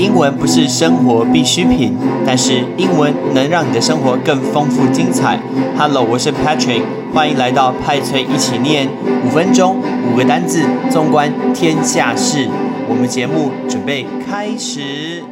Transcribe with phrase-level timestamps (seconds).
[0.00, 1.94] 英文不是生活必需品，
[2.24, 5.38] 但是英文能让你的生活更丰富精彩。
[5.76, 6.82] Hello，我是 Patrick，
[7.12, 8.88] 欢迎来到派翠一起念
[9.26, 9.76] 五分钟
[10.10, 12.48] 五个单字，纵观天下事。
[12.88, 15.22] 我们节目准备开始。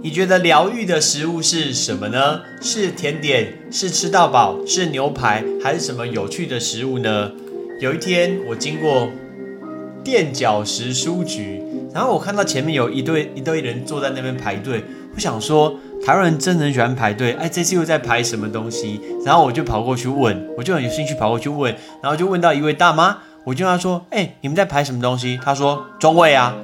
[0.00, 2.40] 你觉得疗愈的食物是什么呢？
[2.62, 7.30] 是甜点，是吃到饱，是牛排，还是什么有趣的食物呢？
[7.78, 9.10] 有一天我经过
[10.04, 11.62] 垫脚石书局，
[11.92, 14.84] 然后我看到前面有一堆一堆人坐在那边排队，
[15.14, 15.74] 我想说
[16.04, 19.00] 台湾人真的很喜欢排队，哎，这次又在排什么东西？
[19.24, 25.38] 然后我就跑过去问，我就很有兴趣跑过去问，然后就问到一位大妈，我就跟她说，哎，你们在排什么东西？
[25.44, 26.54] 她说中卫啊，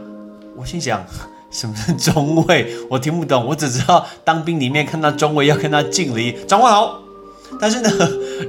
[0.56, 1.04] 我心想。
[1.50, 2.66] 什么是中尉？
[2.90, 7.00] 我听不懂，我只知道当兵里面看到中尉要跟他敬礼，长官好。
[7.58, 7.90] 但是呢，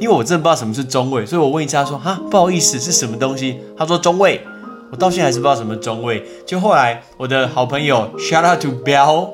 [0.02, 3.62] 因为我真的不知道什么是中尉，所以我问一下说哈，不好意思，是什么东西？
[3.78, 4.46] 他说中尉，
[4.92, 6.26] 我到现在还是不知道什么中尉。
[6.46, 9.30] 就后来我的好朋友 shout out to 彪，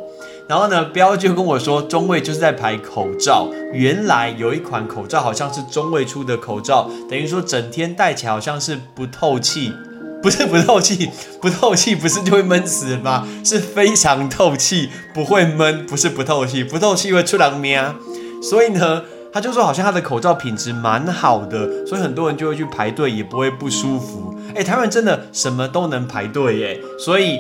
[0.48, 3.50] 然后呢，彪就跟我说，中尉就是在排口罩。
[3.74, 9.74] 原来有一款口罩好像是中尉出的口罩，等于说整天戴起来好像是不透气。
[10.26, 13.28] 不是不透气，不透气不是就会闷死吗？
[13.44, 17.80] 是非常透气，不会闷，不是不透气，不透气会出狼咩？
[18.42, 19.04] 所以呢，
[19.36, 24.34] 他就说好像他的口罩品质蛮好的，所以很多人就会去排队，也不会不舒服。
[24.56, 26.80] 哎，台湾真的什么都能排队耶！
[26.98, 27.38] 所以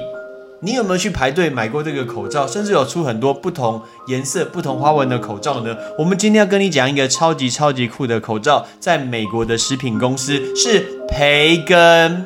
[0.59, 2.45] 你有没有去排队买过这个口罩？
[2.45, 5.73] 甚至有出很多不同颜色、不同花纹的口罩呢？
[5.97, 12.25] 我们今天要跟你讲一个超级超级酷的口罩，在美国的食品公司是培根。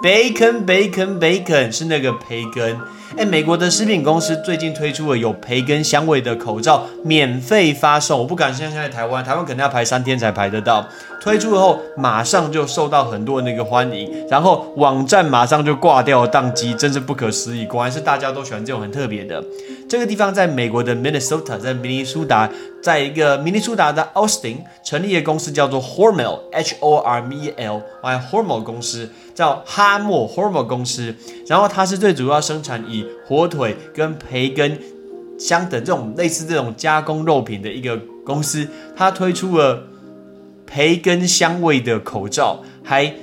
[0.00, 2.78] Bacon, bacon, bacon 是那个培根。
[3.16, 8.18] 哎，美国的食品公司最近推出了有培根香味的口罩，免费发送。
[8.18, 10.86] 我不敢相信在台湾，台湾可能要排三天才排得到。
[11.20, 17.66] 推出后马上就受到很多人的一个欢迎，然后网站马上就挂掉宕机，真是不可思议。
[17.66, 19.42] 果然是大家都喜欢这种很特别的。
[19.88, 22.48] 这个地方在美国的 Minnesota，在明尼苏达，
[22.82, 31.14] 在一个明尼苏达的 Austin 成立的公司叫做 Hormel，H O R M E L，Y，Hormel 公司叫哈默 Hormel 公司。
[31.46, 34.78] 然后它是最主要生产以火腿跟培根
[35.38, 38.66] 相等这种类似这种加工肉品的一个公司。
[38.96, 39.84] 它推出了
[40.66, 43.14] 培根香味的口罩，还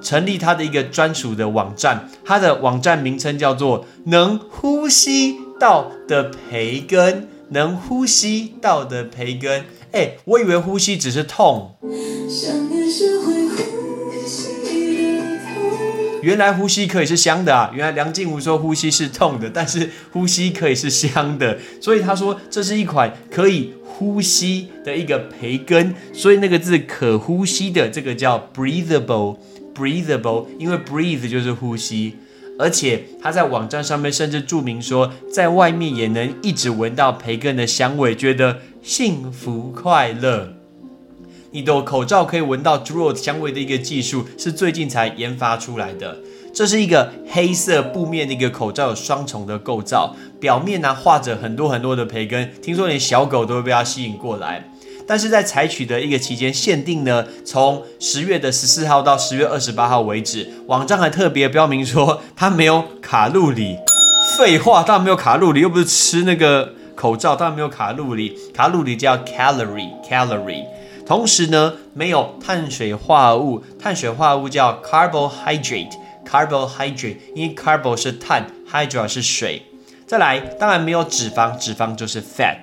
[0.00, 2.08] 成立它的一个专属的网站。
[2.24, 5.36] 它的网站名称叫做“能呼吸”。
[5.58, 11.74] 到的培根能呼吸到的培根，哎，我以为呼吸只是痛，
[16.28, 17.70] 原来呼吸可以是香的啊！
[17.72, 32.16] 原来梁静茹说呼吸是痛的，但是呼吸可以是香的，所以他说这是一款可以呼吸的一个培根，所以那个字可呼吸的这个叫 breathable，breathable，因为 breathe 就是呼吸。
[32.58, 40.57] 而且他在网站上面甚至注明说，在外面也能一直闻到培根的香味，觉得幸福快乐。
[41.50, 46.16] 你的口罩可以闻到猪肉香味的一个技术是最近才研发出来的。
[46.52, 54.68] 这是一个黑色布面的一个口罩，有双重的构造，表面呢画着很多很多的培根，听说连小狗都会被它吸引过来。
[55.06, 63.78] 但是在采取的一个期间限定呢，从十月的十四号到十月二十八号为止，网站还特别标明说它没有卡路里。
[64.36, 68.36] 废话，当然没有卡路里，又不是吃那个口罩，当然没有卡路里。
[68.52, 70.64] 卡路里叫 calorie，calorie。
[71.08, 79.62] 同时呢，没有碳水化合物，碳水化合物叫 carbohydrate，carbohydrate，因为 carbo 是碳，hydra 是水。
[80.06, 82.58] 再来，当然没有脂肪，脂肪就是 fat。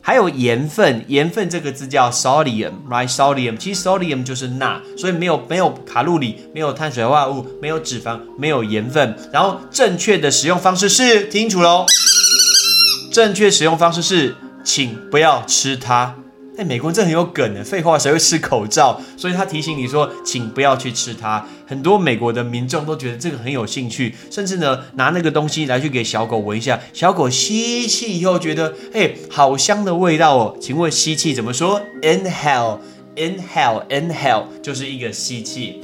[0.00, 9.16] 还有盐分，盐分这个字叫 sodium，right？sodium 其实 sodium 就是钠，所以没有没有卡路里，没有碳水化合物，没有脂肪，没有盐分。
[9.32, 11.86] 然后正确的使用方式是，听清楚喽，
[13.12, 16.14] 正确使用方式是，请不要吃它。
[16.64, 19.00] 美国人这很有梗的，废话，谁会吃口罩？
[19.16, 21.46] 所以他提醒你说，请不要去吃它。
[21.66, 30.56] 很多美国的民众都觉得这个很有兴趣，甚至呢拿那个东西来去给小狗闻一下，小狗吸气以后觉得，哎，好香的味道哦。
[30.60, 35.80] 请问吸气怎么说？Inhale，inhale，inhale，就是一个吸气。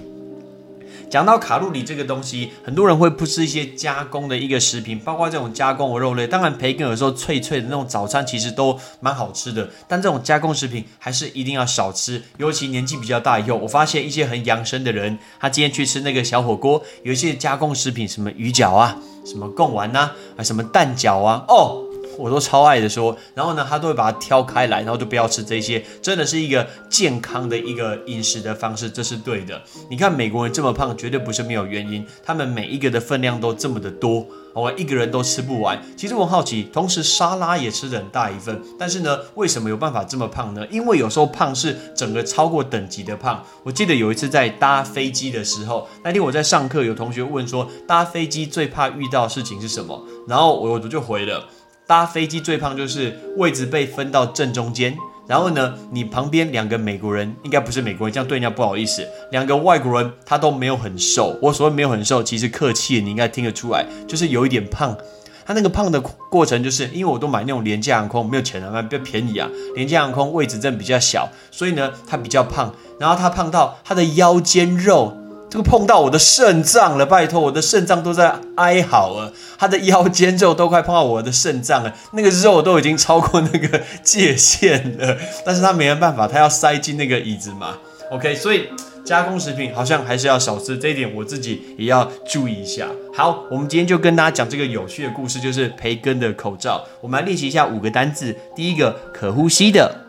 [1.10, 6.26] 讲到卡路里这个东西，很多人会不吃一些加工的一个食品，包括这种加工的肉类。
[6.26, 12.22] 当然，培根有时候脆脆的那种早餐其实都蛮好吃的，但这种加工食品还是一定要少吃。
[12.38, 21.85] 尤其年纪比较大以后，我发现一些很养生的人，他今天去吃那个小火锅，有一些加工食品，什么鱼饺啊，什么贡丸呐，啊什么蛋饺啊，哦，
[22.18, 23.16] 我都超爱的说。
[23.34, 29.60] 然后呢，他都会把它挑开来，然后就不要吃这些，真的是一个健康的一个饮食的方式，这是对的。
[29.90, 34.26] 你看美国人这么胖，绝对不是没有原因，他们每一个的分量都这么的多。
[34.54, 35.78] 我一个人都吃不完。
[35.98, 40.66] 其实我好奇，同时沙拉也吃很大一份，但是呢，为什么有办法这么胖呢？
[40.70, 43.44] 因为有时候胖是整个超过等级的胖。
[43.62, 51.44] 我记得有一次在搭飞机的时候，那天我在上课，有同学问说搭飞机最怕遇到事情是什么，然后我我就回了，
[51.86, 54.96] 搭飞机最胖就是位置被分到正中间。
[55.28, 59.04] 然后呢，你旁边两个美国人应该不是美国人，这样对人家不好意思。
[59.32, 64.96] 两个外国人他都没有很瘦，我所谓没有很瘦，其实客气，你应该听得出来，就是有一点胖。
[65.44, 69.48] 他那个胖的过程，就是因为我都买那种廉价航空，没有钱啊，比较便宜啊。
[69.74, 72.72] 廉价航空位置真比较小，所以呢，他比较胖。
[73.00, 75.16] 然后他胖到他的腰间肉。
[75.56, 85.16] 这个碰到我的肾脏了，拜托，我的肾脏都在哀嚎了，他的腰间肉都快碰到我的肾脏了， 那个肉都已经超过那个界限了，
[85.46, 87.78] 但是他没办法，他要塞进那个椅子嘛
[88.10, 88.68] ，OK，所以
[89.02, 92.88] 加工食品好像还是要少吃，这一点我自己也要注意一下。
[93.14, 100.04] 好，我们今天就跟大家讲这个有趣的故事，就是培根的口罩，我们来练习一下五个单字，第一个可呼吸的，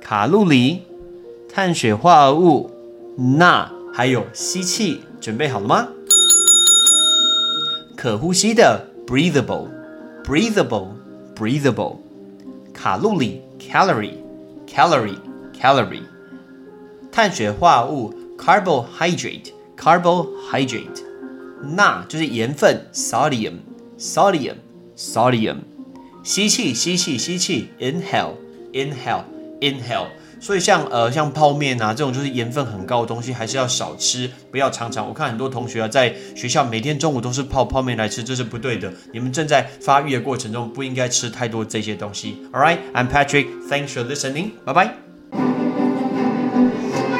[0.00, 0.82] 卡路里，
[1.52, 2.70] 碳水化合物，
[3.38, 3.72] 钠。
[3.98, 5.88] 还有吸气，准备好了吗？
[7.96, 11.96] 可呼吸的，breathable，breathable，breathable。
[12.72, 16.04] 卡路里，calorie，calorie，calorie。
[17.10, 21.02] 碳水化合物，carbohydrate，carbohydrate。
[21.74, 25.56] 钠就是盐分，sodium，sodium，sodium。
[26.22, 30.06] 吸气，吸气，吸气，inhale，inhale，inhale。
[30.40, 35.06] 所以像呃像泡面啊这种就是盐分很高的东西，还是要少吃，不要常常。
[35.08, 38.92] 我看很多同学啊在学校每天中午都是泡泡面来吃，这是不对的。
[39.12, 42.36] 你们正在发育的过程中，不应该吃太多这些东西。
[42.52, 43.46] All right, I'm Patrick.
[43.68, 44.50] Thanks for listening.
[44.64, 44.90] Bye bye.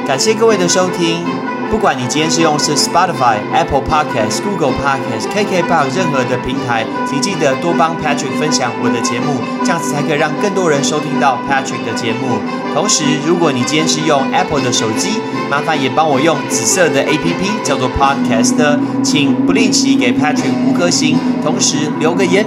[0.06, 1.47] 感谢各位的收听。
[1.70, 9.34] 不管你今天是用是 Spotify、Apple Podcast、Google Podcast、KKBox 任何的平台，请记得多帮 Patrick 分享我的节目，
[9.64, 12.38] 这样子才可以让更多人收听到 Patrick 的节目。
[12.74, 15.20] 同时，如果你今天是用 Apple 的手机，
[15.50, 22.46] 麻烦也帮我用紫色的 APP 叫做 Podcast，请不吝惜给 Patrick 五颗星，同时留个言。